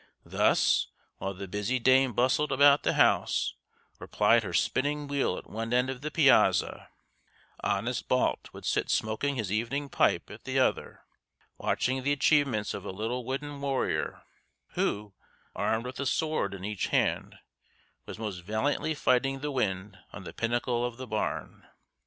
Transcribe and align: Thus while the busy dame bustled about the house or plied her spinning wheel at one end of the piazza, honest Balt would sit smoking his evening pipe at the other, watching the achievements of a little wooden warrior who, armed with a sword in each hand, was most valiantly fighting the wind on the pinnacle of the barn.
Thus 0.25 0.87
while 1.19 1.35
the 1.35 1.47
busy 1.47 1.77
dame 1.77 2.13
bustled 2.13 2.51
about 2.51 2.81
the 2.81 2.93
house 2.93 3.53
or 3.99 4.07
plied 4.07 4.41
her 4.41 4.51
spinning 4.51 5.05
wheel 5.05 5.37
at 5.37 5.47
one 5.47 5.71
end 5.75 5.91
of 5.91 6.01
the 6.01 6.09
piazza, 6.09 6.89
honest 7.63 8.07
Balt 8.07 8.49
would 8.51 8.65
sit 8.65 8.89
smoking 8.89 9.35
his 9.35 9.51
evening 9.51 9.89
pipe 9.89 10.31
at 10.31 10.43
the 10.43 10.57
other, 10.57 11.03
watching 11.59 12.01
the 12.01 12.13
achievements 12.13 12.73
of 12.73 12.83
a 12.83 12.89
little 12.89 13.23
wooden 13.23 13.61
warrior 13.61 14.23
who, 14.69 15.13
armed 15.55 15.85
with 15.85 15.99
a 15.99 16.07
sword 16.07 16.55
in 16.55 16.65
each 16.65 16.87
hand, 16.87 17.37
was 18.07 18.17
most 18.17 18.39
valiantly 18.39 18.95
fighting 18.95 19.41
the 19.41 19.51
wind 19.51 19.99
on 20.11 20.23
the 20.23 20.33
pinnacle 20.33 20.83
of 20.83 20.97
the 20.97 21.05
barn. 21.05 21.67